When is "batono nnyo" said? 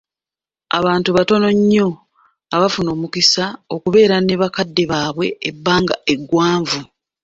1.17-1.87